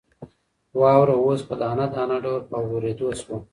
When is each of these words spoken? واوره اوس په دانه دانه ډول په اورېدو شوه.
واوره 0.79 1.15
اوس 1.25 1.39
په 1.49 1.53
دانه 1.61 1.85
دانه 1.93 2.17
ډول 2.23 2.41
په 2.49 2.55
اورېدو 2.67 3.07
شوه. 3.21 3.37